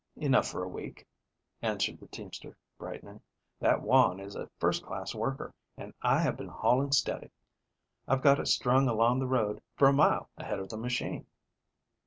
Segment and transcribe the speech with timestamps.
[0.15, 1.05] "Enough for a week,"
[1.61, 3.21] answered the teamster, brightening.
[3.59, 7.29] "That Juan is a first class worker, and I have been hauling steady.
[8.07, 11.27] I've got it strung along the road for a mile ahead of the machine."